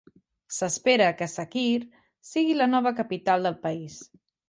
[0.55, 1.75] S'espera que Sakhir
[2.33, 4.05] sigui la nova capital del país.